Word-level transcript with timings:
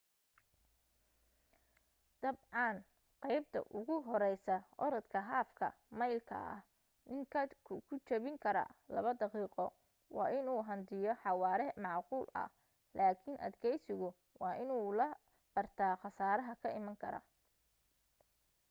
dab 2.21 2.37
can 2.53 2.75
qeybta 3.23 3.59
ugu 3.77 3.95
horeysa 4.07 4.55
orodka 4.85 5.19
haafka 5.31 5.67
maylka 5.99 6.35
ah 6.53 6.59
nin 7.11 7.21
ka 7.33 7.41
ku 7.65 7.95
jabin 8.07 8.37
kara 8.43 8.63
laba 8.93 9.11
daqiiqo 9.21 9.65
waa 10.17 10.29
inuu 10.39 10.61
hantiyo 10.69 11.13
xawaare 11.23 11.67
macquul 11.83 12.25
ah 12.41 12.49
laakin 12.97 13.35
adkeysigu 13.47 14.09
waa 14.41 14.55
inuu 14.63 14.85
la 14.99 15.07
bartaa 15.55 15.99
qasaaraha 16.03 16.53
ka 16.63 16.69
iman 16.79 16.95
kara 17.03 17.19